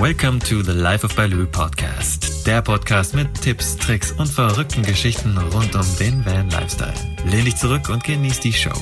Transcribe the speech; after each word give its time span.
Welcome 0.00 0.40
to 0.48 0.62
the 0.62 0.72
Life 0.72 1.04
of 1.04 1.14
Baloo 1.14 1.46
Podcast. 1.46 2.46
Der 2.46 2.62
Podcast 2.62 3.14
mit 3.14 3.38
Tipps, 3.42 3.76
Tricks 3.76 4.12
und 4.12 4.28
verrückten 4.28 4.82
Geschichten 4.82 5.36
rund 5.36 5.74
um 5.74 5.84
den 5.98 6.24
Van 6.24 6.48
Lifestyle. 6.48 6.94
Lehn 7.26 7.44
dich 7.44 7.56
zurück 7.56 7.90
und 7.90 8.02
genieß 8.02 8.40
die 8.40 8.54
Show. 8.54 8.72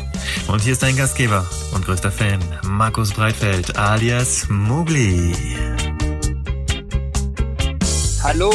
Und 0.46 0.62
hier 0.62 0.74
ist 0.74 0.82
dein 0.84 0.96
Gastgeber 0.96 1.44
und 1.74 1.84
größter 1.84 2.12
Fan, 2.12 2.38
Markus 2.68 3.12
Breitfeld 3.12 3.76
alias 3.76 4.48
Mugli. 4.48 5.34
Hallo, 8.22 8.52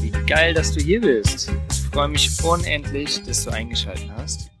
wie 0.00 0.12
geil, 0.28 0.54
dass 0.54 0.70
du 0.70 0.80
hier 0.80 1.00
bist. 1.00 1.50
Ich 1.68 1.80
freue 1.92 2.06
mich 2.06 2.30
unendlich, 2.44 3.24
dass 3.24 3.42
du 3.42 3.50
eingeschaltet 3.50 4.08
hast. 4.16 4.53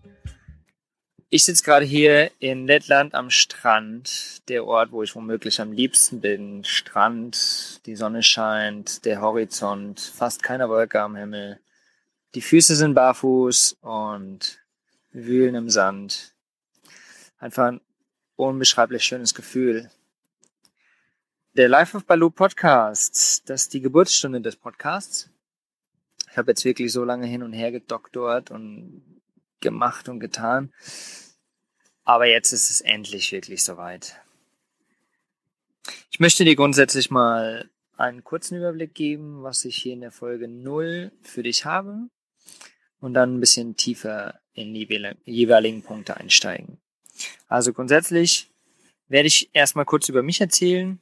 Ich 1.34 1.46
sitze 1.46 1.64
gerade 1.64 1.84
hier 1.84 2.30
in 2.38 2.68
Lettland 2.68 3.12
am 3.16 3.28
Strand, 3.28 4.48
der 4.48 4.64
Ort, 4.64 4.92
wo 4.92 5.02
ich 5.02 5.16
womöglich 5.16 5.60
am 5.60 5.72
liebsten 5.72 6.20
bin. 6.20 6.62
Strand, 6.62 7.84
die 7.86 7.96
Sonne 7.96 8.22
scheint, 8.22 9.04
der 9.04 9.20
Horizont, 9.20 9.98
fast 9.98 10.44
keine 10.44 10.68
Wolke 10.68 11.02
am 11.02 11.16
Himmel. 11.16 11.58
Die 12.36 12.40
Füße 12.40 12.76
sind 12.76 12.94
barfuß 12.94 13.78
und 13.80 14.60
wühlen 15.10 15.56
im 15.56 15.70
Sand. 15.70 16.36
Einfach 17.38 17.66
ein 17.66 17.80
unbeschreiblich 18.36 19.02
schönes 19.02 19.34
Gefühl. 19.34 19.90
Der 21.54 21.68
Life 21.68 21.96
of 21.96 22.04
Baloo 22.04 22.30
Podcast, 22.30 23.42
das 23.50 23.62
ist 23.62 23.74
die 23.74 23.80
Geburtsstunde 23.80 24.40
des 24.40 24.54
Podcasts. 24.54 25.30
Ich 26.30 26.38
habe 26.38 26.52
jetzt 26.52 26.64
wirklich 26.64 26.92
so 26.92 27.02
lange 27.02 27.26
hin 27.26 27.42
und 27.42 27.54
her 27.54 27.72
gedoktort 27.72 28.52
und 28.52 29.02
gemacht 29.58 30.08
und 30.08 30.20
getan. 30.20 30.72
Aber 32.04 32.26
jetzt 32.26 32.52
ist 32.52 32.70
es 32.70 32.80
endlich 32.80 33.32
wirklich 33.32 33.64
soweit. 33.64 34.16
Ich 36.10 36.20
möchte 36.20 36.44
dir 36.44 36.54
grundsätzlich 36.54 37.10
mal 37.10 37.68
einen 37.96 38.24
kurzen 38.24 38.56
Überblick 38.56 38.94
geben, 38.94 39.42
was 39.42 39.64
ich 39.64 39.76
hier 39.76 39.94
in 39.94 40.00
der 40.00 40.12
Folge 40.12 40.48
0 40.48 41.12
für 41.22 41.42
dich 41.42 41.64
habe 41.64 42.08
und 43.00 43.14
dann 43.14 43.36
ein 43.36 43.40
bisschen 43.40 43.76
tiefer 43.76 44.40
in 44.52 44.74
die 44.74 44.86
jeweiligen 45.24 45.82
Punkte 45.82 46.16
einsteigen. 46.16 46.78
Also 47.48 47.72
grundsätzlich 47.72 48.50
werde 49.08 49.28
ich 49.28 49.50
erstmal 49.52 49.84
kurz 49.84 50.08
über 50.08 50.22
mich 50.22 50.40
erzählen. 50.40 51.00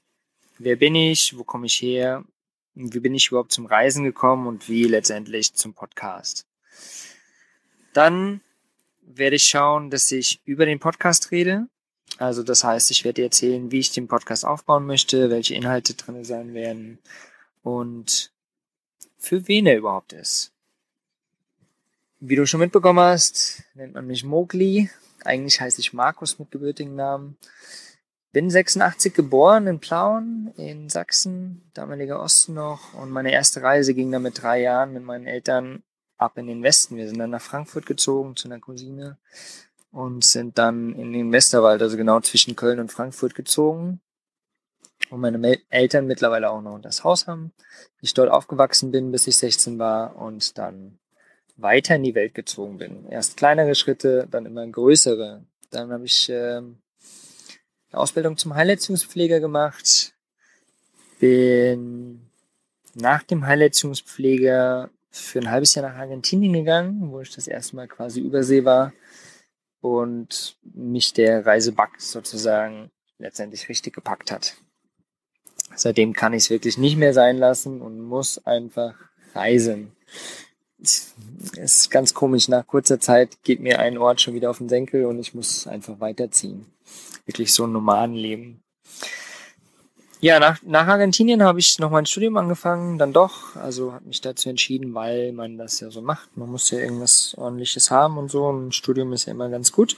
Wer 0.59 0.77
bin 0.77 0.95
ich? 0.95 1.37
Wo 1.37 1.45
komme 1.45 1.67
ich 1.67 1.81
her? 1.81 2.25
Wie 2.75 3.01
bin 3.01 3.15
ich 3.15 3.29
überhaupt 3.29 3.53
zum 3.53 3.67
Reisen 3.67 4.05
gekommen 4.05 4.47
und 4.47 4.69
wie 4.69 4.85
letztendlich 4.85 5.55
zum 5.55 5.75
Podcast? 5.75 6.47
Dann 7.93 8.41
werde 9.03 9.37
ich 9.37 9.45
schauen, 9.45 9.91
dass 9.91 10.11
ich 10.11 10.41
über 10.45 10.67
den 10.67 10.81
Podcast 10.81 11.31
rede. 11.31 11.69
Also 12.19 12.43
das 12.43 12.65
heißt, 12.65 12.91
ich 12.91 13.05
werde 13.05 13.17
dir 13.17 13.25
erzählen, 13.25 13.71
wie 13.71 13.79
ich 13.81 13.93
den 13.93 14.09
Podcast 14.09 14.45
aufbauen 14.45 14.87
möchte, 14.87 15.31
welche 15.31 15.55
Inhalte 15.55 15.95
drin 15.95 16.25
sein 16.25 16.55
werden 16.55 16.99
und 17.63 18.33
für 19.19 19.47
wen 19.49 19.67
er 19.67 19.79
überhaupt 19.79 20.13
ist. 20.13 20.53
Wie 22.21 22.37
du 22.37 22.47
schon 22.47 22.61
mitbekommen 22.61 23.01
hast, 23.01 23.65
nennt 23.75 23.95
man 23.95 24.07
mich 24.07 24.25
Mogli. 24.25 24.91
Eigentlich 25.25 25.61
heiße 25.61 25.81
ich 25.81 25.93
Markus 25.93 26.39
mit 26.39 26.51
gebürtigen 26.51 26.95
Namen. 26.95 27.37
Bin 28.33 28.49
86 28.49 29.13
geboren 29.13 29.67
in 29.67 29.81
Plauen 29.81 30.53
in 30.57 30.89
Sachsen, 30.89 31.71
damaliger 31.75 32.21
Osten 32.21 32.55
noch. 32.55 32.95
Und 32.95 33.11
meine 33.11 33.33
erste 33.33 33.63
Reise 33.63 33.95
ging 33.95 34.11
dann 34.11 34.23
mit 34.23 34.41
drei 34.41 34.61
Jahren 34.61 34.93
mit 34.93 35.03
meinen 35.03 35.27
Eltern 35.27 35.83
ab 36.23 36.39
in 36.39 36.47
den 36.47 36.63
Westen. 36.63 36.97
Wir 36.97 37.09
sind 37.09 37.19
dann 37.19 37.31
nach 37.31 37.43
Frankfurt 37.43 37.87
gezogen 37.87 38.37
zu 38.37 38.49
einer 38.49 38.61
Cousine 38.61 39.19
und 39.91 40.25
sind 40.25 40.57
dann 40.57 40.95
in 40.95 41.13
den 41.13 41.33
Westerwald, 41.33 41.83
also 41.83 41.97
genau 41.97 42.21
zwischen 42.21 42.57
Köln 42.57 42.81
und 42.81 42.91
Frankfurt 42.91 43.35
gezogen. 43.35 44.01
Und 45.11 45.21
meine 45.21 45.59
Eltern 45.69 46.07
mittlerweile 46.07 46.51
auch 46.51 46.63
noch 46.63 46.79
das 46.79 47.05
Haus 47.05 47.27
haben. 47.27 47.53
Ich 48.01 48.15
dort 48.15 48.31
aufgewachsen 48.31 48.93
bin, 48.93 49.13
bis 49.13 49.27
ich 49.27 49.37
16 49.37 49.79
war 49.79 50.17
und 50.17 50.57
dann 50.57 50.99
weiter 51.57 51.97
in 51.97 52.05
die 52.05 52.15
Welt 52.15 52.35
gezogen 52.35 52.79
bin. 52.79 53.07
Erst 53.11 53.37
kleinere 53.37 53.75
Schritte, 53.75 54.27
dann 54.31 54.47
immer 54.47 54.67
größere. 54.67 55.45
Dann 55.71 55.93
habe 55.93 56.07
ich 56.07 56.31
äh, 56.31 56.57
eine 56.57 56.77
Ausbildung 57.93 58.39
zum 58.39 58.55
Heilleistungspfleger 58.55 59.41
gemacht. 59.41 60.15
Bin 61.19 62.31
nach 62.95 63.23
dem 63.23 63.47
Heilleistungspfleger 63.47 64.91
für 65.13 65.39
ein 65.39 65.51
halbes 65.51 65.75
Jahr 65.75 65.89
nach 65.89 65.99
Argentinien 65.99 66.55
gegangen, 66.55 67.13
wo 67.13 67.21
ich 67.21 67.31
das 67.35 67.47
erste 67.47 67.77
Mal 67.77 67.87
quasi 67.87 68.21
übersee 68.21 68.65
war 68.65 68.93
und 69.81 70.57
mich 70.63 71.13
der 71.13 71.45
Reisebug 71.45 71.91
sozusagen 71.99 72.91
letztendlich 73.19 73.69
richtig 73.69 73.95
gepackt 73.95 74.33
hat. 74.33 74.57
Seitdem 75.75 76.13
kann 76.15 76.33
ich 76.33 76.45
es 76.45 76.51
wirklich 76.51 76.79
nicht 76.79 76.97
mehr 76.97 77.13
sein 77.13 77.37
lassen 77.39 77.81
und 77.81 78.01
muss 78.01 78.45
einfach 78.45 78.95
reisen. 79.35 79.93
Es 80.81 81.15
ist 81.55 81.91
ganz 81.91 82.15
komisch, 82.15 82.49
nach 82.49 82.67
kurzer 82.67 82.99
Zeit 82.99 83.43
geht 83.43 83.61
mir 83.61 83.79
ein 83.79 83.99
Ort 83.99 84.21
schon 84.21 84.35
wieder 84.35 84.51
auf 84.51 84.59
den 84.59 84.69
Senkel 84.69 85.05
und 85.07 85.19
ich 85.19 85.35
muss 85.35 85.67
einfach 85.67 86.01
weiterziehen. 86.01 86.67
Wirklich 87.27 87.53
so 87.53 87.65
ein 87.65 87.73
Nomadenleben. 87.73 88.63
Ja, 90.25 90.39
nach, 90.39 90.63
nach 90.63 90.87
Argentinien 90.87 91.43
habe 91.43 91.59
ich 91.59 91.81
noch 91.81 91.91
mein 91.91 92.07
Studium 92.07 92.37
angefangen, 92.37 92.97
dann 92.97 93.13
doch. 93.13 93.57
Also 93.57 93.93
habe 93.93 94.05
mich 94.05 94.21
dazu 94.21 94.49
entschieden, 94.49 94.95
weil 94.95 95.33
man 95.33 95.59
das 95.59 95.81
ja 95.81 95.91
so 95.91 96.01
macht. 96.01 96.37
Man 96.37 96.49
muss 96.49 96.71
ja 96.71 96.79
irgendwas 96.79 97.35
ordentliches 97.37 97.91
haben 97.91 98.19
und 98.19 98.31
so. 98.31 98.49
Ein 98.49 98.71
Studium 98.71 99.13
ist 99.13 99.27
ja 99.27 99.33
immer 99.33 99.49
ganz 99.49 99.73
gut. 99.73 99.97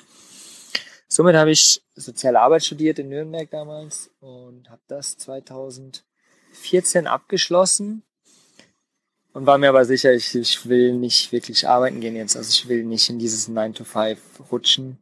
Somit 1.09 1.37
habe 1.37 1.51
ich 1.51 1.83
soziale 1.95 2.41
Arbeit 2.41 2.65
studiert 2.65 2.99
in 2.99 3.11
Nürnberg 3.11 3.51
damals 3.51 4.11
und 4.21 4.71
habe 4.71 4.81
das 4.89 5.19
2014 5.19 7.07
abgeschlossen 7.07 8.03
und 9.35 9.45
war 9.45 9.59
mir 9.59 9.69
aber 9.69 9.85
sicher, 9.85 10.15
ich, 10.15 10.35
ich 10.35 10.67
will 10.67 10.95
nicht 10.95 11.33
wirklich 11.33 11.69
arbeiten 11.69 12.01
gehen 12.01 12.17
jetzt. 12.17 12.35
Also 12.35 12.49
ich 12.49 12.67
will 12.67 12.85
nicht 12.85 13.11
in 13.11 13.19
dieses 13.19 13.49
9 13.49 13.75
to 13.75 13.85
5 13.85 14.19
rutschen 14.51 14.97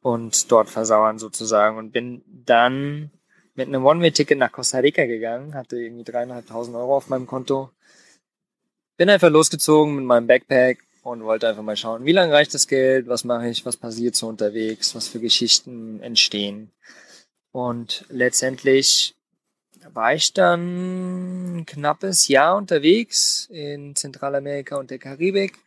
und 0.00 0.50
dort 0.50 0.70
versauern 0.70 1.18
sozusagen 1.18 1.76
und 1.76 1.92
bin 1.92 2.24
dann 2.26 3.10
mit 3.54 3.68
einem 3.68 3.84
One-Way-Ticket 3.84 4.38
nach 4.38 4.52
Costa 4.52 4.78
Rica 4.78 5.06
gegangen, 5.06 5.54
hatte 5.54 5.76
irgendwie 5.76 6.04
dreieinhalbtausend 6.04 6.76
Euro 6.76 6.96
auf 6.96 7.08
meinem 7.08 7.26
Konto. 7.26 7.70
Bin 8.96 9.10
einfach 9.10 9.30
losgezogen 9.30 9.96
mit 9.96 10.04
meinem 10.04 10.26
Backpack 10.26 10.78
und 11.02 11.24
wollte 11.24 11.48
einfach 11.48 11.62
mal 11.62 11.76
schauen, 11.76 12.04
wie 12.04 12.12
lange 12.12 12.32
reicht 12.32 12.54
das 12.54 12.66
Geld, 12.66 13.06
was 13.08 13.24
mache 13.24 13.48
ich, 13.48 13.64
was 13.64 13.76
passiert 13.76 14.16
so 14.16 14.26
unterwegs, 14.26 14.94
was 14.94 15.08
für 15.08 15.20
Geschichten 15.20 16.00
entstehen. 16.00 16.70
Und 17.52 18.04
letztendlich 18.08 19.14
war 19.92 20.14
ich 20.14 20.32
dann 20.32 21.58
ein 21.58 21.66
knappes 21.66 22.28
Jahr 22.28 22.56
unterwegs 22.56 23.46
in 23.50 23.94
Zentralamerika 23.94 24.76
und 24.76 24.90
der 24.90 24.98
Karibik. 24.98 25.58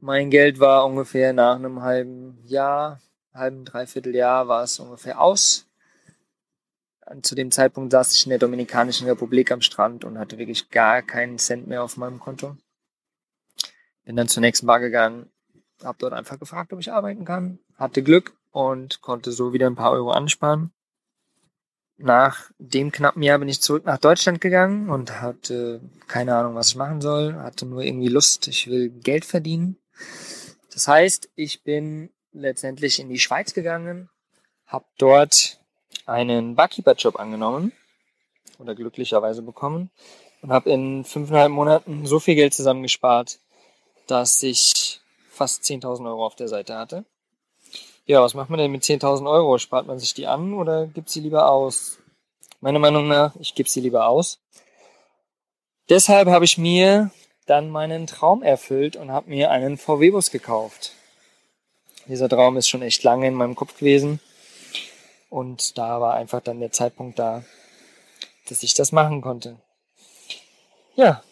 Mein 0.00 0.28
Geld 0.28 0.60
war 0.60 0.84
ungefähr 0.84 1.32
nach 1.32 1.56
einem 1.56 1.82
halben 1.82 2.38
Jahr, 2.44 3.00
halben, 3.32 3.64
dreiviertel 3.64 4.14
Jahr 4.14 4.48
war 4.48 4.64
es 4.64 4.78
ungefähr 4.78 5.20
aus 5.20 5.65
zu 7.22 7.34
dem 7.34 7.50
Zeitpunkt 7.50 7.92
saß 7.92 8.12
ich 8.14 8.24
in 8.26 8.30
der 8.30 8.38
Dominikanischen 8.38 9.06
Republik 9.06 9.52
am 9.52 9.60
Strand 9.60 10.04
und 10.04 10.18
hatte 10.18 10.38
wirklich 10.38 10.70
gar 10.70 11.02
keinen 11.02 11.38
Cent 11.38 11.66
mehr 11.66 11.82
auf 11.82 11.96
meinem 11.96 12.18
Konto. 12.18 12.56
Bin 14.04 14.16
dann 14.16 14.28
zur 14.28 14.40
nächsten 14.40 14.66
Bar 14.66 14.80
gegangen, 14.80 15.30
habe 15.82 15.98
dort 15.98 16.12
einfach 16.12 16.38
gefragt, 16.38 16.72
ob 16.72 16.80
ich 16.80 16.92
arbeiten 16.92 17.24
kann, 17.24 17.58
hatte 17.76 18.02
Glück 18.02 18.34
und 18.50 19.02
konnte 19.02 19.32
so 19.32 19.52
wieder 19.52 19.66
ein 19.66 19.74
paar 19.74 19.92
Euro 19.92 20.10
ansparen. 20.10 20.72
Nach 21.98 22.50
dem 22.58 22.92
knappen 22.92 23.22
Jahr 23.22 23.38
bin 23.38 23.48
ich 23.48 23.62
zurück 23.62 23.86
nach 23.86 23.98
Deutschland 23.98 24.40
gegangen 24.40 24.90
und 24.90 25.20
hatte 25.20 25.80
keine 26.08 26.34
Ahnung, 26.34 26.54
was 26.54 26.68
ich 26.68 26.76
machen 26.76 27.00
soll, 27.00 27.34
hatte 27.36 27.66
nur 27.66 27.82
irgendwie 27.82 28.08
Lust, 28.08 28.48
ich 28.48 28.68
will 28.68 28.90
Geld 28.90 29.24
verdienen. 29.24 29.78
Das 30.72 30.88
heißt, 30.88 31.30
ich 31.36 31.62
bin 31.62 32.10
letztendlich 32.32 33.00
in 33.00 33.08
die 33.08 33.18
Schweiz 33.18 33.54
gegangen, 33.54 34.10
habe 34.66 34.84
dort 34.98 35.60
einen 36.06 36.54
Barkeeper-Job 36.54 37.18
angenommen 37.18 37.72
oder 38.58 38.74
glücklicherweise 38.74 39.42
bekommen 39.42 39.90
und 40.42 40.52
habe 40.52 40.70
in 40.70 41.04
fünfeinhalb 41.04 41.50
Monaten 41.50 42.06
so 42.06 42.20
viel 42.20 42.34
Geld 42.34 42.54
zusammengespart, 42.54 43.40
dass 44.06 44.42
ich 44.42 45.00
fast 45.28 45.64
10.000 45.64 46.06
Euro 46.06 46.24
auf 46.24 46.36
der 46.36 46.48
Seite 46.48 46.76
hatte. 46.78 47.04
Ja, 48.06 48.22
was 48.22 48.34
macht 48.34 48.50
man 48.50 48.58
denn 48.58 48.70
mit 48.70 48.84
10.000 48.84 49.28
Euro? 49.28 49.58
Spart 49.58 49.86
man 49.86 49.98
sich 49.98 50.14
die 50.14 50.26
an 50.26 50.54
oder 50.54 50.86
gibt 50.86 51.10
sie 51.10 51.20
lieber 51.20 51.50
aus? 51.50 51.98
Meiner 52.60 52.78
Meinung 52.78 53.08
nach, 53.08 53.34
ich 53.36 53.54
gebe 53.54 53.68
sie 53.68 53.80
lieber 53.80 54.06
aus. 54.06 54.38
Deshalb 55.88 56.28
habe 56.28 56.44
ich 56.44 56.56
mir 56.56 57.10
dann 57.46 57.70
meinen 57.70 58.06
Traum 58.06 58.42
erfüllt 58.42 58.96
und 58.96 59.10
habe 59.10 59.30
mir 59.30 59.50
einen 59.50 59.76
VW-Bus 59.76 60.30
gekauft. 60.30 60.92
Dieser 62.06 62.28
Traum 62.28 62.56
ist 62.56 62.68
schon 62.68 62.82
echt 62.82 63.02
lange 63.02 63.26
in 63.26 63.34
meinem 63.34 63.56
Kopf 63.56 63.76
gewesen. 63.78 64.20
Und 65.36 65.76
da 65.76 66.00
war 66.00 66.14
einfach 66.14 66.40
dann 66.40 66.60
der 66.60 66.72
Zeitpunkt 66.72 67.18
da, 67.18 67.44
dass 68.48 68.62
ich 68.62 68.72
das 68.72 68.90
machen 68.90 69.20
konnte. 69.20 69.58
Ja, 70.94 71.22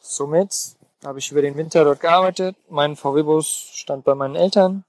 somit 0.00 0.78
habe 1.04 1.18
ich 1.18 1.30
über 1.30 1.42
den 1.42 1.58
Winter 1.58 1.84
dort 1.84 2.00
gearbeitet. 2.00 2.56
Mein 2.70 2.96
VW-Bus 2.96 3.68
stand 3.74 4.06
bei 4.06 4.14
meinen 4.14 4.34
Eltern. 4.34 4.82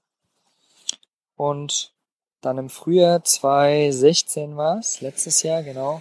Und 1.36 1.92
dann 2.40 2.56
im 2.56 2.70
Frühjahr 2.70 3.22
2016 3.22 4.56
war 4.56 4.78
es, 4.78 5.02
letztes 5.02 5.42
Jahr 5.42 5.62
genau, 5.62 6.00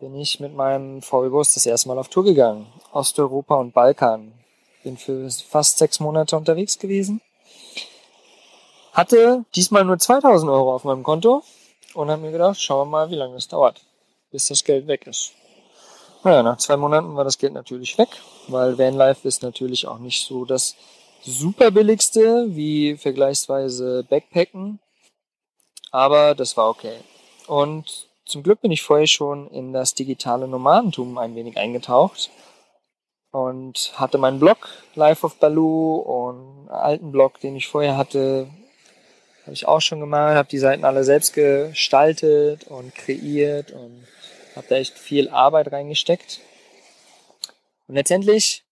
bin 0.00 0.16
ich 0.16 0.40
mit 0.40 0.52
meinem 0.52 1.02
VW-Bus 1.02 1.54
das 1.54 1.66
erste 1.66 1.86
Mal 1.86 1.98
auf 1.98 2.08
Tour 2.08 2.24
gegangen. 2.24 2.66
Osteuropa 2.90 3.54
und 3.54 3.74
Balkan. 3.74 4.32
Bin 4.82 4.96
für 4.96 5.30
fast 5.30 5.78
sechs 5.78 6.00
Monate 6.00 6.36
unterwegs 6.36 6.80
gewesen. 6.80 7.20
Hatte 8.92 9.44
diesmal 9.54 9.84
nur 9.84 10.00
2000 10.00 10.50
Euro 10.50 10.74
auf 10.74 10.82
meinem 10.82 11.04
Konto 11.04 11.44
und 11.94 12.10
habe 12.10 12.22
mir 12.22 12.32
gedacht, 12.32 12.60
schauen 12.60 12.88
wir 12.88 12.90
mal, 12.90 13.10
wie 13.10 13.16
lange 13.16 13.34
das 13.34 13.48
dauert, 13.48 13.80
bis 14.30 14.46
das 14.46 14.64
Geld 14.64 14.86
weg 14.86 15.06
ist. 15.06 15.32
Naja, 16.22 16.42
nach 16.42 16.58
zwei 16.58 16.76
Monaten 16.76 17.16
war 17.16 17.24
das 17.24 17.38
Geld 17.38 17.54
natürlich 17.54 17.96
weg, 17.96 18.08
weil 18.48 18.78
Vanlife 18.78 19.26
ist 19.26 19.42
natürlich 19.42 19.86
auch 19.86 19.98
nicht 19.98 20.26
so 20.26 20.44
das 20.44 20.76
super 21.22 21.70
billigste 21.70 22.46
wie 22.54 22.96
vergleichsweise 22.96 24.04
Backpacken. 24.08 24.80
Aber 25.90 26.34
das 26.34 26.56
war 26.56 26.68
okay. 26.68 26.98
Und 27.46 28.08
zum 28.26 28.42
Glück 28.42 28.60
bin 28.60 28.70
ich 28.70 28.82
vorher 28.82 29.06
schon 29.06 29.48
in 29.50 29.72
das 29.72 29.94
digitale 29.94 30.46
Nomadentum 30.46 31.18
ein 31.18 31.34
wenig 31.34 31.56
eingetaucht 31.56 32.30
und 33.32 33.92
hatte 33.96 34.18
meinen 34.18 34.40
Blog 34.40 34.68
Life 34.94 35.24
of 35.24 35.36
Baloo 35.36 35.96
und 35.96 36.68
einen 36.68 36.68
alten 36.68 37.12
Blog, 37.12 37.40
den 37.40 37.56
ich 37.56 37.66
vorher 37.66 37.96
hatte, 37.96 38.48
habe 39.42 39.52
ich 39.52 39.66
auch 39.66 39.80
schon 39.80 40.00
gemacht, 40.00 40.34
habe 40.34 40.48
die 40.48 40.58
Seiten 40.58 40.84
alle 40.84 41.04
selbst 41.04 41.34
gestaltet 41.34 42.64
und 42.64 42.94
kreiert 42.94 43.72
und 43.72 44.06
habe 44.56 44.66
da 44.68 44.76
echt 44.76 44.98
viel 44.98 45.28
Arbeit 45.28 45.72
reingesteckt. 45.72 46.40
Und 47.86 47.94
letztendlich 47.94 48.64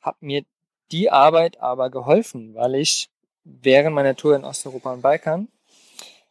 hat 0.00 0.20
mir 0.20 0.44
die 0.92 1.10
Arbeit 1.10 1.60
aber 1.60 1.90
geholfen, 1.90 2.54
weil 2.54 2.76
ich 2.76 3.08
während 3.44 3.94
meiner 3.94 4.16
Tour 4.16 4.36
in 4.36 4.44
Osteuropa 4.44 4.92
und 4.92 5.02
Balkan 5.02 5.48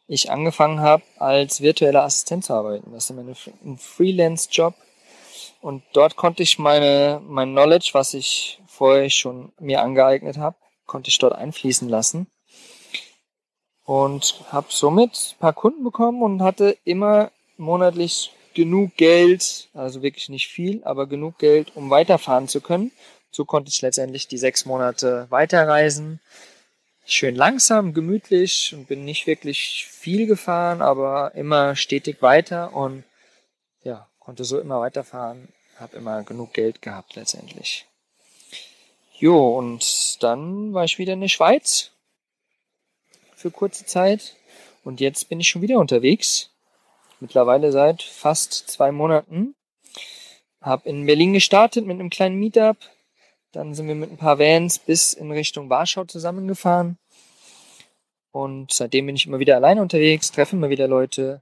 ich 0.08 0.30
angefangen 0.30 0.80
habe, 0.80 1.02
als 1.18 1.60
virtueller 1.60 2.04
Assistent 2.04 2.44
zu 2.44 2.54
arbeiten. 2.54 2.92
Das 2.92 3.10
ist 3.10 3.18
ein 3.18 3.78
Freelance-Job. 3.78 4.74
Und 5.60 5.82
dort 5.92 6.16
konnte 6.16 6.42
ich 6.42 6.58
meine, 6.58 7.20
mein 7.24 7.50
Knowledge, 7.50 7.90
was 7.92 8.14
ich 8.14 8.60
vorher 8.68 9.10
schon 9.10 9.52
mir 9.58 9.82
angeeignet 9.82 10.36
habe, 10.36 10.56
konnte 10.86 11.08
ich 11.08 11.18
dort 11.18 11.34
einfließen 11.34 11.88
lassen. 11.88 12.28
Und 13.86 14.44
habe 14.50 14.66
somit 14.70 15.36
ein 15.36 15.38
paar 15.38 15.52
Kunden 15.52 15.84
bekommen 15.84 16.20
und 16.20 16.42
hatte 16.42 16.76
immer 16.84 17.30
monatlich 17.56 18.32
genug 18.52 18.96
Geld, 18.96 19.68
also 19.74 20.02
wirklich 20.02 20.28
nicht 20.28 20.48
viel, 20.48 20.82
aber 20.84 21.06
genug 21.06 21.38
Geld, 21.38 21.76
um 21.76 21.88
weiterfahren 21.90 22.48
zu 22.48 22.60
können. 22.60 22.90
So 23.30 23.44
konnte 23.44 23.68
ich 23.68 23.82
letztendlich 23.82 24.28
die 24.28 24.38
sechs 24.38 24.64
Monate 24.64 25.26
weiterreisen. 25.28 26.20
Schön 27.04 27.36
langsam, 27.36 27.94
gemütlich 27.94 28.74
und 28.74 28.88
bin 28.88 29.04
nicht 29.04 29.26
wirklich 29.26 29.86
viel 29.88 30.26
gefahren, 30.26 30.82
aber 30.82 31.34
immer 31.34 31.76
stetig 31.76 32.22
weiter 32.22 32.74
und 32.74 33.04
ja, 33.84 34.08
konnte 34.18 34.44
so 34.44 34.58
immer 34.58 34.80
weiterfahren, 34.80 35.48
habe 35.78 35.98
immer 35.98 36.24
genug 36.24 36.54
Geld 36.54 36.82
gehabt 36.82 37.14
letztendlich. 37.14 37.86
Jo, 39.18 39.56
und 39.56 40.22
dann 40.22 40.74
war 40.74 40.84
ich 40.84 40.98
wieder 40.98 41.12
in 41.12 41.20
der 41.20 41.28
Schweiz 41.28 41.92
für 43.46 43.50
kurze 43.52 43.86
Zeit 43.86 44.34
und 44.82 45.00
jetzt 45.00 45.28
bin 45.28 45.38
ich 45.38 45.48
schon 45.48 45.62
wieder 45.62 45.78
unterwegs 45.78 46.50
mittlerweile 47.20 47.70
seit 47.70 48.02
fast 48.02 48.52
zwei 48.52 48.90
Monaten. 48.90 49.54
Hab 50.60 50.84
in 50.84 51.06
Berlin 51.06 51.32
gestartet 51.32 51.86
mit 51.86 51.94
einem 51.94 52.10
kleinen 52.10 52.40
Meetup. 52.40 52.76
Dann 53.52 53.72
sind 53.74 53.86
wir 53.86 53.94
mit 53.94 54.10
ein 54.10 54.16
paar 54.16 54.40
Vans 54.40 54.80
bis 54.80 55.12
in 55.12 55.30
Richtung 55.30 55.70
Warschau 55.70 56.04
zusammengefahren. 56.04 56.98
Und 58.32 58.72
seitdem 58.72 59.06
bin 59.06 59.16
ich 59.16 59.26
immer 59.26 59.38
wieder 59.38 59.54
alleine 59.54 59.80
unterwegs, 59.80 60.32
treffe 60.32 60.56
immer 60.56 60.68
wieder 60.68 60.88
Leute 60.88 61.40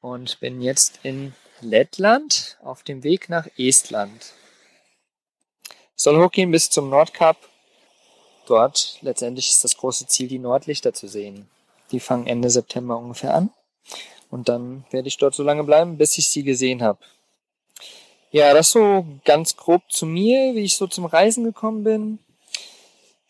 und 0.00 0.38
bin 0.40 0.60
jetzt 0.60 1.00
in 1.02 1.34
Lettland 1.60 2.58
auf 2.62 2.82
dem 2.82 3.02
Weg 3.02 3.30
nach 3.30 3.48
Estland. 3.56 4.34
Soll 5.96 6.22
hochgehen 6.22 6.50
bis 6.50 6.68
zum 6.68 6.90
Nordkap. 6.90 7.38
Dort 8.48 8.98
letztendlich 9.02 9.50
ist 9.50 9.62
das 9.62 9.76
große 9.76 10.06
Ziel, 10.06 10.26
die 10.26 10.38
Nordlichter 10.38 10.94
zu 10.94 11.06
sehen. 11.06 11.48
Die 11.92 12.00
fangen 12.00 12.26
Ende 12.26 12.48
September 12.48 12.96
ungefähr 12.96 13.34
an. 13.34 13.50
Und 14.30 14.48
dann 14.48 14.84
werde 14.90 15.08
ich 15.08 15.18
dort 15.18 15.34
so 15.34 15.42
lange 15.42 15.64
bleiben, 15.64 15.98
bis 15.98 16.16
ich 16.16 16.28
sie 16.28 16.42
gesehen 16.42 16.82
habe. 16.82 16.98
Ja, 18.30 18.52
das 18.52 18.70
so 18.70 19.06
ganz 19.24 19.56
grob 19.56 19.82
zu 19.88 20.06
mir, 20.06 20.54
wie 20.54 20.64
ich 20.64 20.76
so 20.76 20.86
zum 20.86 21.04
Reisen 21.04 21.44
gekommen 21.44 21.84
bin. 21.84 22.18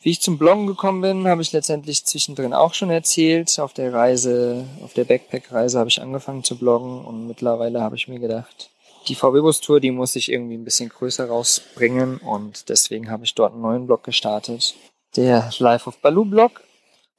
Wie 0.00 0.10
ich 0.10 0.20
zum 0.20 0.38
Bloggen 0.38 0.68
gekommen 0.68 1.00
bin, 1.00 1.26
habe 1.26 1.42
ich 1.42 1.52
letztendlich 1.52 2.04
zwischendrin 2.04 2.52
auch 2.52 2.74
schon 2.74 2.90
erzählt. 2.90 3.58
Auf 3.58 3.72
der 3.72 3.92
Reise, 3.92 4.64
auf 4.84 4.94
der 4.94 5.04
Backpack-Reise 5.04 5.78
habe 5.78 5.90
ich 5.90 6.00
angefangen 6.00 6.44
zu 6.44 6.56
bloggen 6.56 7.04
und 7.04 7.26
mittlerweile 7.26 7.80
habe 7.80 7.96
ich 7.96 8.06
mir 8.06 8.20
gedacht, 8.20 8.70
die 9.08 9.16
VW-Bus-Tour, 9.16 9.80
die 9.80 9.90
muss 9.90 10.14
ich 10.14 10.30
irgendwie 10.30 10.56
ein 10.56 10.64
bisschen 10.64 10.88
größer 10.88 11.26
rausbringen 11.28 12.18
und 12.18 12.68
deswegen 12.68 13.10
habe 13.10 13.24
ich 13.24 13.34
dort 13.34 13.52
einen 13.52 13.62
neuen 13.62 13.86
Blog 13.86 14.04
gestartet. 14.04 14.74
Der 15.18 15.50
Life 15.58 15.88
of 15.88 15.98
Baloo 15.98 16.24
Blog. 16.24 16.62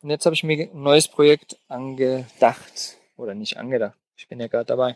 Und 0.02 0.10
jetzt 0.10 0.26
habe 0.26 0.34
ich 0.34 0.46
mir 0.46 0.70
ein 0.70 0.84
neues 0.84 1.10
Projekt 1.10 1.58
angedacht 1.68 2.98
oder 3.18 3.36
nicht 3.36 3.58
angedacht. 3.58 3.98
Ich 4.16 4.30
bin 4.30 4.40
ja 4.40 4.48
gerade 4.48 4.68
dabei. 4.68 4.96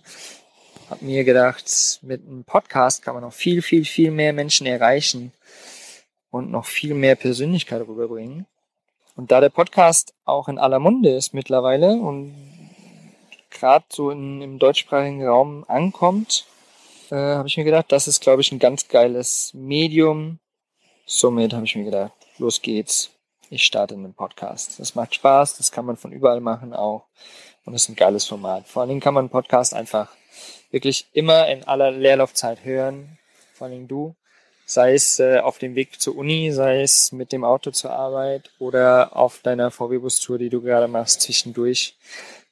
Hab 0.90 1.02
mir 1.02 1.26
gedacht, 1.26 2.00
mit 2.02 2.26
einem 2.26 2.46
Podcast 2.46 3.02
kann 3.02 3.14
man 3.14 3.24
noch 3.24 3.34
viel, 3.34 3.62
viel, 3.62 3.84
viel 3.84 4.10
mehr 4.10 4.32
Menschen 4.32 4.66
erreichen 4.66 5.34
und 6.32 6.50
noch 6.50 6.64
viel 6.64 6.94
mehr 6.94 7.18
Persönlichkeit 7.18 7.86
rüberbringen. 7.86 8.46
Und 9.18 9.34
da 9.34 9.42
der 9.42 9.50
Podcast 9.50 10.14
auch 10.24 10.48
in 10.48 10.58
aller 10.58 10.80
Munde 10.80 11.14
ist 11.14 11.34
mittlerweile 11.34 11.92
und 11.96 12.34
gerade 13.50 13.84
so 13.90 14.12
in, 14.12 14.42
im 14.42 14.60
deutschsprachigen 14.60 15.28
Raum 15.28 15.66
ankommt, 15.68 16.46
äh, 17.12 17.16
habe 17.16 17.50
ich 17.50 17.58
mir 17.58 17.66
gedacht, 17.66 17.92
das 17.92 18.08
ist, 18.08 18.22
glaube 18.22 18.42
ich, 18.42 18.54
ein 18.54 18.60
ganz 18.60 18.88
geiles 18.88 19.54
Medium. 19.54 20.40
Somit 21.06 21.54
habe 21.54 21.66
ich 21.66 21.76
mir 21.76 21.84
gedacht, 21.84 22.14
los 22.38 22.62
geht's. 22.62 23.12
Ich 23.50 23.66
starte 23.66 23.94
einen 23.94 24.14
Podcast. 24.14 24.80
Das 24.80 24.96
macht 24.96 25.16
Spaß, 25.16 25.58
das 25.58 25.72
kann 25.72 25.86
man 25.86 25.98
von 25.98 26.12
überall 26.12 26.40
machen 26.40 26.74
auch. 26.74 27.06
Und 27.66 27.74
es 27.74 27.84
ist 27.84 27.90
ein 27.90 27.96
geiles 27.96 28.26
Format. 28.26 28.68
Vor 28.68 28.82
allen 28.82 28.90
Dingen 28.90 29.02
kann 29.02 29.14
man 29.14 29.24
einen 29.24 29.30
Podcast 29.30 29.74
einfach 29.74 30.10
wirklich 30.72 31.08
immer 31.14 31.48
in 31.48 31.64
aller 31.66 31.92
Leerlaufzeit 31.92 32.64
hören. 32.64 33.18
Vor 33.54 33.66
allen 33.66 33.74
Dingen 33.76 33.88
du. 33.88 34.16
Sei 34.66 34.94
es 34.94 35.20
äh, 35.20 35.40
auf 35.40 35.60
dem 35.60 35.76
Weg 35.76 36.00
zur 36.00 36.16
Uni, 36.16 36.52
sei 36.52 36.82
es 36.82 37.12
mit 37.12 37.32
dem 37.34 37.44
Auto 37.44 37.72
zur 37.72 37.92
Arbeit 37.92 38.50
oder 38.60 39.16
auf 39.16 39.40
deiner 39.40 39.72
VW-Bus-Tour, 39.72 40.38
die 40.38 40.50
du 40.50 40.62
gerade 40.62 40.88
machst, 40.88 41.22
zwischendurch. 41.22 41.98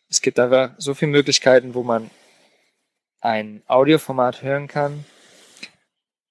Es 0.10 0.22
gibt 0.22 0.38
einfach 0.40 0.72
so 0.78 0.94
viele 0.94 1.12
Möglichkeiten, 1.12 1.74
wo 1.74 1.84
man 1.84 2.12
ein 3.22 3.64
Audioformat 3.68 4.42
hören 4.42 4.68
kann. 4.68 5.06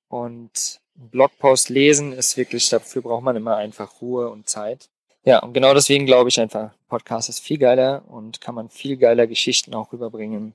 Und 0.08 0.80
Blogpost 1.00 1.70
lesen 1.70 2.12
ist 2.12 2.36
wirklich, 2.36 2.68
dafür 2.68 3.00
braucht 3.00 3.24
man 3.24 3.36
immer 3.36 3.56
einfach 3.56 4.00
Ruhe 4.02 4.28
und 4.28 4.48
Zeit. 4.48 4.88
Ja, 5.24 5.38
und 5.40 5.54
genau 5.54 5.72
deswegen 5.74 6.06
glaube 6.06 6.28
ich 6.28 6.38
einfach, 6.38 6.70
Podcast 6.88 7.28
ist 7.28 7.40
viel 7.40 7.58
geiler 7.58 8.02
und 8.08 8.40
kann 8.40 8.54
man 8.54 8.68
viel 8.68 8.96
geiler 8.96 9.26
Geschichten 9.26 9.74
auch 9.74 9.92
rüberbringen 9.92 10.54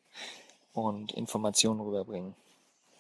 und 0.73 1.11
Informationen 1.13 1.81
rüberbringen. 1.81 2.35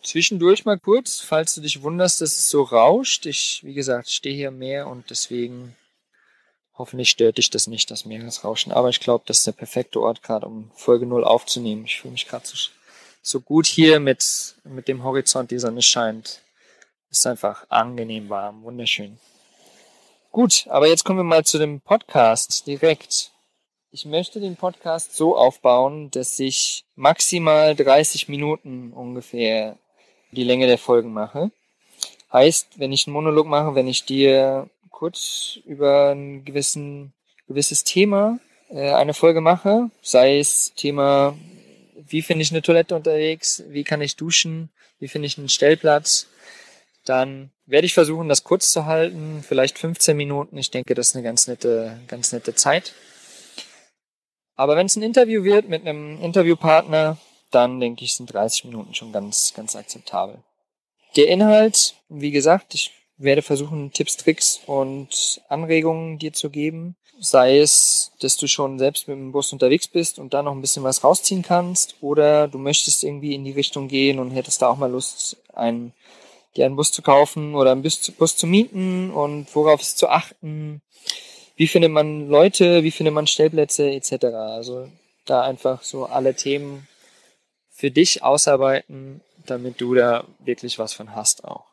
Zwischendurch 0.01 0.65
mal 0.65 0.79
kurz, 0.79 1.19
falls 1.19 1.55
du 1.55 1.61
dich 1.61 1.81
wunderst, 1.81 2.21
dass 2.21 2.37
es 2.37 2.49
so 2.49 2.63
rauscht. 2.63 3.25
Ich, 3.25 3.61
wie 3.63 3.73
gesagt, 3.73 4.09
stehe 4.09 4.35
hier 4.35 4.51
mehr 4.51 4.87
und 4.87 5.09
deswegen 5.09 5.75
hoffentlich 6.77 7.09
stört 7.09 7.37
dich 7.37 7.49
das 7.49 7.67
nicht, 7.67 7.89
das 7.89 8.05
Meeresrauschen. 8.05 8.71
Aber 8.71 8.89
ich 8.89 8.99
glaube, 8.99 9.23
das 9.27 9.39
ist 9.39 9.47
der 9.47 9.53
perfekte 9.53 10.01
Ort 10.01 10.21
gerade, 10.21 10.45
um 10.45 10.71
Folge 10.75 11.05
0 11.05 11.23
aufzunehmen. 11.23 11.85
Ich 11.85 11.99
fühle 11.99 12.11
mich 12.11 12.27
gerade 12.27 12.45
so, 12.45 12.55
so 13.21 13.41
gut 13.41 13.65
hier 13.65 13.99
mit, 13.99 14.55
mit 14.63 14.87
dem 14.87 15.03
Horizont, 15.03 15.49
die 15.49 15.59
Sonne 15.59 15.81
scheint. 15.81 16.41
Ist 17.09 17.27
einfach 17.27 17.65
angenehm 17.69 18.29
warm, 18.29 18.63
wunderschön. 18.63 19.17
Gut, 20.31 20.67
aber 20.69 20.87
jetzt 20.87 21.05
kommen 21.05 21.19
wir 21.19 21.23
mal 21.23 21.45
zu 21.45 21.57
dem 21.57 21.79
Podcast 21.79 22.67
direkt. 22.67 23.31
Ich 23.91 24.05
möchte 24.05 24.41
den 24.41 24.57
Podcast 24.57 25.15
so 25.15 25.37
aufbauen, 25.37 26.11
dass 26.11 26.37
ich 26.39 26.83
maximal 26.95 27.75
30 27.75 28.27
Minuten 28.27 28.91
ungefähr 28.91 29.77
die 30.31 30.43
Länge 30.43 30.67
der 30.67 30.77
Folgen 30.77 31.13
mache. 31.13 31.51
Heißt, 32.33 32.79
wenn 32.79 32.91
ich 32.91 33.07
einen 33.07 33.13
Monolog 33.13 33.47
mache, 33.47 33.75
wenn 33.75 33.87
ich 33.87 34.03
dir 34.03 34.69
kurz 34.89 35.59
über 35.65 36.11
ein 36.11 36.43
gewissen, 36.43 37.13
gewisses 37.47 37.83
Thema 37.85 38.39
äh, 38.69 38.91
eine 38.91 39.13
Folge 39.13 39.39
mache, 39.39 39.89
sei 40.01 40.39
es 40.39 40.73
Thema, 40.75 41.37
wie 41.95 42.21
finde 42.21 42.43
ich 42.43 42.51
eine 42.51 42.61
Toilette 42.61 42.95
unterwegs, 42.95 43.63
wie 43.69 43.83
kann 43.83 44.01
ich 44.01 44.17
duschen, 44.17 44.69
wie 44.99 45.07
finde 45.07 45.27
ich 45.27 45.37
einen 45.37 45.49
Stellplatz, 45.49 46.27
dann 47.05 47.51
werde 47.65 47.85
ich 47.85 47.93
versuchen, 47.93 48.29
das 48.29 48.43
kurz 48.43 48.71
zu 48.71 48.85
halten, 48.85 49.43
vielleicht 49.47 49.79
15 49.79 50.15
Minuten. 50.15 50.57
Ich 50.57 50.71
denke, 50.71 50.93
das 50.93 51.09
ist 51.09 51.15
eine 51.15 51.23
ganz 51.23 51.47
nette, 51.47 51.99
ganz 52.07 52.31
nette 52.31 52.53
Zeit. 52.55 52.93
Aber 54.55 54.75
wenn 54.75 54.85
es 54.85 54.95
ein 54.95 55.03
Interview 55.03 55.43
wird 55.43 55.67
mit 55.67 55.81
einem 55.81 56.21
Interviewpartner, 56.21 57.17
dann 57.51 57.79
denke 57.79 58.03
ich, 58.03 58.15
sind 58.15 58.33
30 58.33 58.65
Minuten 58.65 58.93
schon 58.93 59.11
ganz, 59.11 59.53
ganz 59.55 59.75
akzeptabel. 59.75 60.43
Der 61.15 61.27
Inhalt, 61.27 61.95
wie 62.09 62.31
gesagt, 62.31 62.73
ich 62.73 62.91
werde 63.17 63.41
versuchen, 63.41 63.91
Tipps, 63.91 64.17
Tricks 64.17 64.59
und 64.65 65.41
Anregungen 65.47 66.17
dir 66.19 66.33
zu 66.33 66.49
geben. 66.49 66.95
Sei 67.17 67.59
es, 67.59 68.11
dass 68.19 68.35
du 68.35 68.47
schon 68.47 68.77
selbst 68.77 69.07
mit 69.07 69.15
dem 69.15 69.31
Bus 69.31 69.53
unterwegs 69.53 69.87
bist 69.87 70.19
und 70.19 70.33
da 70.33 70.43
noch 70.43 70.51
ein 70.51 70.59
bisschen 70.59 70.83
was 70.83 71.03
rausziehen 71.03 71.41
kannst, 71.41 71.95
oder 72.01 72.49
du 72.49 72.57
möchtest 72.57 73.05
irgendwie 73.05 73.33
in 73.33 73.45
die 73.45 73.53
Richtung 73.53 73.87
gehen 73.87 74.19
und 74.19 74.31
hättest 74.31 74.61
da 74.61 74.67
auch 74.67 74.77
mal 74.77 74.91
Lust, 74.91 75.37
einen, 75.53 75.93
dir 76.55 76.65
einen 76.65 76.75
Bus 76.75 76.91
zu 76.91 77.01
kaufen 77.01 77.55
oder 77.55 77.71
einen 77.71 77.81
Bus 77.81 78.01
zu, 78.01 78.11
Bus 78.11 78.37
zu 78.37 78.47
mieten 78.47 79.11
und 79.11 79.53
worauf 79.55 79.81
ist 79.81 79.97
zu 79.97 80.09
achten, 80.09 80.81
wie 81.55 81.67
findet 81.67 81.91
man 81.91 82.27
Leute, 82.29 82.83
wie 82.83 82.91
findet 82.91 83.13
man 83.13 83.27
Stellplätze 83.27 83.91
etc. 83.91 84.25
Also 84.25 84.89
da 85.25 85.41
einfach 85.41 85.83
so 85.83 86.05
alle 86.05 86.35
Themen 86.35 86.87
für 87.69 87.91
dich 87.91 88.23
ausarbeiten, 88.23 89.21
damit 89.45 89.81
du 89.81 89.93
da 89.93 90.25
wirklich 90.39 90.79
was 90.79 90.93
von 90.93 91.15
hast 91.15 91.43
auch. 91.43 91.65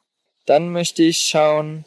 Dann 0.46 0.72
möchte 0.72 1.02
ich 1.02 1.18
schauen, 1.18 1.84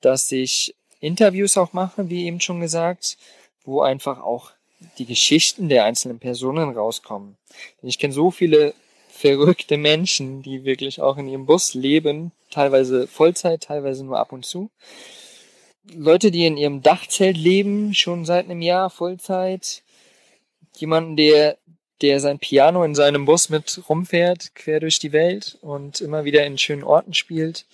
dass 0.00 0.30
ich 0.32 0.74
Interviews 1.00 1.56
auch 1.56 1.72
mache, 1.72 2.08
wie 2.10 2.26
eben 2.26 2.40
schon 2.40 2.60
gesagt, 2.60 3.16
wo 3.64 3.82
einfach 3.82 4.20
auch 4.20 4.50
die 4.98 5.06
Geschichten 5.06 5.68
der 5.68 5.84
einzelnen 5.84 6.18
Personen 6.18 6.70
rauskommen. 6.70 7.36
Ich 7.82 7.98
kenne 7.98 8.12
so 8.12 8.30
viele 8.30 8.74
verrückte 9.16 9.76
Menschen, 9.76 10.42
die 10.42 10.64
wirklich 10.64 11.00
auch 11.00 11.16
in 11.16 11.28
ihrem 11.28 11.46
Bus 11.46 11.74
leben, 11.74 12.32
teilweise 12.50 13.06
Vollzeit, 13.06 13.62
teilweise 13.62 14.04
nur 14.04 14.18
ab 14.18 14.32
und 14.32 14.44
zu. 14.44 14.70
Leute, 15.94 16.30
die 16.30 16.46
in 16.46 16.56
ihrem 16.56 16.82
Dachzelt 16.82 17.36
leben, 17.36 17.94
schon 17.94 18.24
seit 18.24 18.44
einem 18.44 18.60
Jahr 18.60 18.90
Vollzeit. 18.90 19.82
Jemanden, 20.76 21.16
der, 21.16 21.56
der 22.02 22.20
sein 22.20 22.38
Piano 22.38 22.84
in 22.84 22.94
seinem 22.94 23.24
Bus 23.24 23.48
mit 23.48 23.80
rumfährt, 23.88 24.54
quer 24.54 24.80
durch 24.80 24.98
die 24.98 25.12
Welt 25.12 25.58
und 25.62 26.00
immer 26.00 26.24
wieder 26.24 26.44
in 26.44 26.58
schönen 26.58 26.84
Orten 26.84 27.14
spielt. 27.14 27.66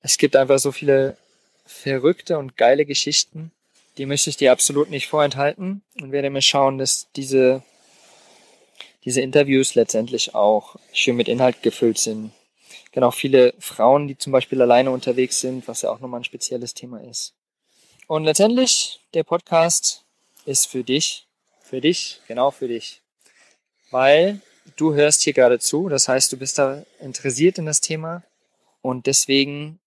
Es 0.00 0.18
gibt 0.18 0.34
einfach 0.34 0.58
so 0.58 0.72
viele 0.72 1.16
verrückte 1.64 2.38
und 2.38 2.56
geile 2.56 2.84
Geschichten. 2.84 3.52
Die 3.98 4.06
möchte 4.06 4.30
ich 4.30 4.36
dir 4.36 4.52
absolut 4.52 4.90
nicht 4.90 5.06
vorenthalten 5.06 5.82
und 6.00 6.12
werde 6.12 6.30
mir 6.30 6.42
schauen, 6.42 6.78
dass 6.78 7.08
diese, 7.14 7.62
diese 9.04 9.20
Interviews 9.20 9.74
letztendlich 9.74 10.34
auch 10.34 10.76
schön 10.92 11.16
mit 11.16 11.28
Inhalt 11.28 11.62
gefüllt 11.62 11.98
sind. 11.98 12.32
Genau, 12.92 13.10
viele 13.10 13.54
Frauen, 13.58 14.06
die 14.06 14.18
zum 14.18 14.32
Beispiel 14.32 14.60
alleine 14.60 14.90
unterwegs 14.90 15.40
sind, 15.40 15.66
was 15.66 15.82
ja 15.82 15.90
auch 15.90 16.00
nochmal 16.00 16.20
ein 16.20 16.24
spezielles 16.24 16.74
Thema 16.74 17.00
ist. 17.02 17.34
Und 18.06 18.24
letztendlich, 18.24 19.00
der 19.14 19.24
Podcast 19.24 20.04
ist 20.44 20.66
für 20.66 20.84
dich, 20.84 21.26
für 21.62 21.80
dich, 21.80 22.20
genau 22.28 22.50
für 22.50 22.68
dich. 22.68 23.00
Weil 23.90 24.40
du 24.76 24.94
hörst 24.94 25.22
hier 25.22 25.32
gerade 25.32 25.58
zu, 25.58 25.88
das 25.88 26.08
heißt, 26.08 26.32
du 26.32 26.36
bist 26.36 26.58
da 26.58 26.84
interessiert 27.00 27.58
in 27.58 27.66
das 27.66 27.80
Thema 27.80 28.22
und 28.82 29.06
deswegen 29.06 29.78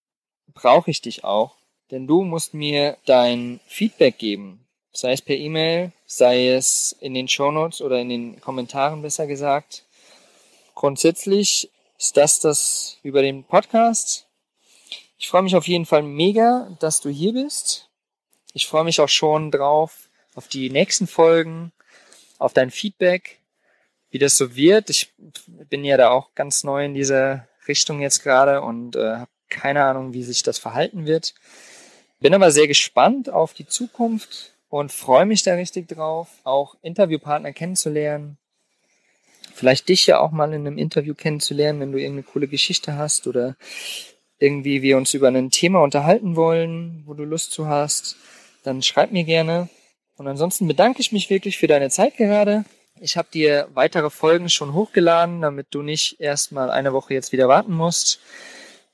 brauche 0.53 0.89
ich 0.89 1.01
dich 1.01 1.24
auch, 1.24 1.55
denn 1.91 2.07
du 2.07 2.24
musst 2.24 2.53
mir 2.53 2.98
dein 3.05 3.60
Feedback 3.67 4.17
geben, 4.17 4.64
sei 4.97 5.13
es 5.13 5.21
per 5.21 5.35
E-Mail, 5.35 5.91
sei 6.05 6.49
es 6.49 6.95
in 6.99 7.13
den 7.13 7.27
Shownotes 7.27 7.81
oder 7.81 7.99
in 7.99 8.09
den 8.09 8.41
Kommentaren 8.41 9.01
besser 9.01 9.27
gesagt. 9.27 9.83
Grundsätzlich 10.73 11.71
ist 11.97 12.17
das 12.17 12.39
das 12.39 12.97
über 13.03 13.21
den 13.21 13.43
Podcast. 13.43 14.27
Ich 15.17 15.27
freue 15.27 15.43
mich 15.43 15.55
auf 15.55 15.67
jeden 15.67 15.85
Fall 15.85 16.03
mega, 16.03 16.75
dass 16.79 17.01
du 17.01 17.09
hier 17.09 17.33
bist. 17.33 17.89
Ich 18.53 18.67
freue 18.67 18.83
mich 18.83 18.99
auch 18.99 19.09
schon 19.09 19.51
drauf 19.51 20.09
auf 20.33 20.47
die 20.47 20.69
nächsten 20.69 21.07
Folgen, 21.07 21.71
auf 22.37 22.53
dein 22.53 22.71
Feedback, 22.71 23.39
wie 24.11 24.19
das 24.19 24.37
so 24.37 24.55
wird. 24.55 24.89
Ich 24.89 25.13
bin 25.47 25.83
ja 25.83 25.97
da 25.97 26.09
auch 26.09 26.35
ganz 26.35 26.63
neu 26.63 26.85
in 26.85 26.93
dieser 26.93 27.47
Richtung 27.67 28.01
jetzt 28.01 28.23
gerade 28.23 28.61
und 28.61 28.95
äh, 28.95 29.15
habe 29.15 29.31
keine 29.49 29.83
Ahnung, 29.83 30.13
wie 30.13 30.23
sich 30.23 30.43
das 30.43 30.57
verhalten 30.57 31.05
wird. 31.05 31.33
Bin 32.19 32.33
aber 32.33 32.51
sehr 32.51 32.67
gespannt 32.67 33.29
auf 33.29 33.53
die 33.53 33.67
Zukunft 33.67 34.54
und 34.69 34.91
freue 34.91 35.25
mich 35.25 35.43
da 35.43 35.55
richtig 35.55 35.88
drauf, 35.88 36.29
auch 36.43 36.75
Interviewpartner 36.81 37.53
kennenzulernen. 37.53 38.38
Vielleicht 39.53 39.88
dich 39.88 40.05
ja 40.07 40.19
auch 40.19 40.31
mal 40.31 40.53
in 40.53 40.67
einem 40.67 40.77
Interview 40.77 41.13
kennenzulernen, 41.13 41.79
wenn 41.79 41.91
du 41.91 41.98
irgendeine 41.98 42.24
coole 42.24 42.48
Geschichte 42.48 42.98
hast 42.98 43.27
oder 43.27 43.55
irgendwie 44.38 44.81
wir 44.81 44.98
uns 44.98 45.13
über 45.13 45.29
ein 45.29 45.50
Thema 45.50 45.81
unterhalten 45.81 46.36
wollen, 46.36 47.03
wo 47.05 47.13
du 47.13 47.24
Lust 47.24 47.51
zu 47.51 47.67
hast, 47.67 48.17
dann 48.63 48.81
schreib 48.81 49.12
mir 49.12 49.24
gerne. 49.24 49.69
Und 50.17 50.27
ansonsten 50.27 50.67
bedanke 50.67 51.00
ich 51.00 51.12
mich 51.12 51.29
wirklich 51.29 51.57
für 51.57 51.67
deine 51.67 51.89
Zeit 51.89 52.17
gerade. 52.17 52.65
Ich 53.00 53.17
habe 53.17 53.27
dir 53.34 53.69
weitere 53.74 54.10
Folgen 54.10 54.50
schon 54.50 54.74
hochgeladen, 54.74 55.41
damit 55.41 55.67
du 55.72 55.81
nicht 55.81 56.19
erstmal 56.19 56.69
eine 56.69 56.93
Woche 56.93 57.13
jetzt 57.13 57.31
wieder 57.31 57.48
warten 57.48 57.74
musst 57.74 58.19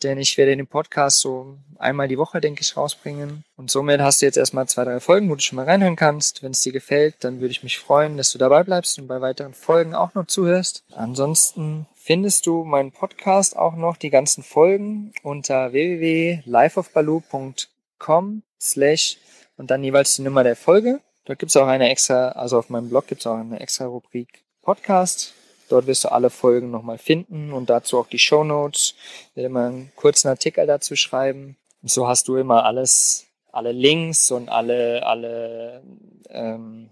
denn 0.03 0.17
ich 0.17 0.37
werde 0.37 0.55
den 0.55 0.67
Podcast 0.67 1.19
so 1.19 1.57
einmal 1.77 2.07
die 2.07 2.17
Woche, 2.17 2.39
denke 2.41 2.61
ich, 2.61 2.77
rausbringen. 2.77 3.43
Und 3.55 3.71
somit 3.71 4.01
hast 4.01 4.21
du 4.21 4.25
jetzt 4.25 4.37
erstmal 4.37 4.67
zwei, 4.67 4.83
drei 4.83 4.99
Folgen, 4.99 5.29
wo 5.29 5.35
du 5.35 5.41
schon 5.41 5.55
mal 5.55 5.65
reinhören 5.65 5.95
kannst. 5.95 6.43
Wenn 6.43 6.51
es 6.51 6.61
dir 6.61 6.71
gefällt, 6.71 7.23
dann 7.23 7.41
würde 7.41 7.51
ich 7.51 7.63
mich 7.63 7.79
freuen, 7.79 8.17
dass 8.17 8.31
du 8.31 8.37
dabei 8.37 8.63
bleibst 8.63 8.99
und 8.99 9.07
bei 9.07 9.21
weiteren 9.21 9.53
Folgen 9.53 9.95
auch 9.95 10.13
noch 10.13 10.27
zuhörst. 10.27 10.83
Ansonsten 10.91 11.87
findest 11.95 12.45
du 12.45 12.63
meinen 12.63 12.91
Podcast 12.91 13.57
auch 13.57 13.75
noch, 13.75 13.97
die 13.97 14.09
ganzen 14.09 14.43
Folgen, 14.43 15.13
unter 15.23 15.71
www.lifeofbaloo.com 15.71 18.43
slash 18.59 19.17
und 19.57 19.71
dann 19.71 19.83
jeweils 19.83 20.15
die 20.15 20.23
Nummer 20.23 20.43
der 20.43 20.55
Folge. 20.55 21.01
Dort 21.25 21.39
gibt 21.39 21.51
es 21.51 21.57
auch 21.57 21.67
eine 21.67 21.89
extra, 21.89 22.29
also 22.29 22.57
auf 22.57 22.69
meinem 22.69 22.89
Blog 22.89 23.07
gibt 23.07 23.21
es 23.21 23.27
auch 23.27 23.37
eine 23.37 23.59
extra 23.59 23.85
Rubrik 23.85 24.43
Podcast 24.63 25.35
Dort 25.71 25.87
wirst 25.87 26.03
du 26.03 26.11
alle 26.11 26.29
Folgen 26.29 26.69
nochmal 26.69 26.97
finden 26.97 27.53
und 27.53 27.69
dazu 27.69 27.97
auch 27.97 28.07
die 28.07 28.19
Show 28.19 28.43
Notes. 28.43 28.93
Ich 29.29 29.35
werde 29.37 29.47
immer 29.47 29.67
einen 29.67 29.91
kurzen 29.95 30.27
Artikel 30.27 30.67
dazu 30.67 30.95
schreiben. 30.95 31.55
Und 31.81 31.89
so 31.89 32.07
hast 32.07 32.27
du 32.27 32.35
immer 32.35 32.65
alles, 32.65 33.27
alle 33.51 33.71
Links 33.71 34.31
und 34.31 34.49
alle, 34.49 35.05
alle 35.05 35.81
ähm, 36.29 36.89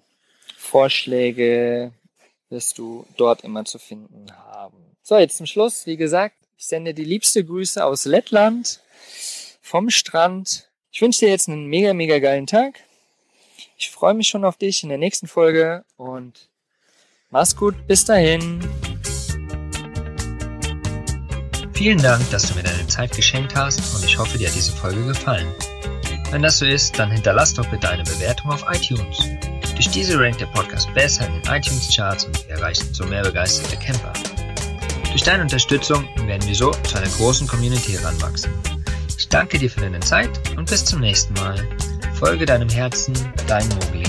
Vorschläge 0.58 1.92
wirst 2.50 2.78
du 2.78 3.06
dort 3.18 3.44
immer 3.44 3.66
zu 3.66 3.80
finden 3.80 4.28
haben. 4.32 4.78
So, 5.04 5.18
jetzt 5.18 5.38
zum 5.38 5.46
Schluss, 5.46 5.86
wie 5.86 5.98
gesagt, 5.98 6.36
ich 6.58 6.66
sende 6.66 6.94
die 6.94 7.04
liebste 7.04 7.44
Grüße 7.44 7.84
aus 7.84 8.06
Lettland 8.06 8.82
vom 9.62 9.90
Strand. 9.90 10.70
Ich 10.92 11.02
wünsche 11.02 11.26
dir 11.26 11.32
jetzt 11.32 11.48
einen 11.48 11.66
mega, 11.66 11.94
mega 11.94 12.20
geilen 12.20 12.48
Tag. 12.48 12.80
Ich 13.78 13.90
freue 13.90 14.14
mich 14.14 14.28
schon 14.28 14.46
auf 14.46 14.58
dich 14.58 14.84
in 14.84 14.90
der 14.90 14.98
nächsten 14.98 15.28
Folge 15.28 15.86
und 15.96 16.49
Mach's 17.32 17.56
gut, 17.56 17.76
bis 17.86 18.06
dahin. 18.06 18.60
Vielen 21.74 22.02
Dank, 22.02 22.28
dass 22.32 22.50
du 22.50 22.56
mir 22.56 22.64
deine 22.64 22.88
Zeit 22.88 23.16
geschenkt 23.16 23.56
hast 23.56 23.96
und 23.96 24.04
ich 24.04 24.18
hoffe, 24.18 24.40
dir 24.40 24.48
hat 24.48 24.56
diese 24.56 24.72
Folge 24.72 25.06
gefallen. 25.06 25.48
Wenn 26.32 26.42
das 26.42 26.58
so 26.58 26.66
ist, 26.66 26.98
dann 26.98 27.12
hinterlass 27.12 27.54
doch 27.54 27.68
bitte 27.68 27.88
eine 27.88 28.04
Bewertung 28.04 28.50
auf 28.52 28.66
iTunes. 28.72 29.20
Durch 29.76 29.90
diese 29.92 30.20
rankt 30.20 30.42
der 30.42 30.48
Podcast 30.48 30.92
besser 30.96 31.28
in 31.28 31.34
den 31.34 31.54
iTunes-Charts 31.54 32.26
und 32.26 32.48
wir 32.48 32.56
erreichen 32.56 32.92
so 32.94 33.06
mehr 33.06 33.22
begeisterte 33.22 33.78
Camper. 33.78 34.14
Durch 35.12 35.22
deine 35.22 35.44
Unterstützung 35.44 36.08
werden 36.26 36.48
wir 36.48 36.56
so 36.56 36.72
zu 36.72 36.98
einer 36.98 37.10
großen 37.10 37.48
Community 37.48 37.92
heranwachsen. 37.92 38.52
Ich 39.20 39.30
danke 39.30 39.60
dir 39.60 39.70
für 39.70 39.82
deine 39.82 40.00
Zeit 40.00 40.32
und 40.58 40.68
bis 40.68 40.84
zum 40.84 41.02
nächsten 41.02 41.36
Mal. 41.36 41.64
Folge 42.16 42.48
deinem 42.48 42.70
Herzen, 42.70 43.14
dein 43.48 43.70
Mogli. 43.70 44.04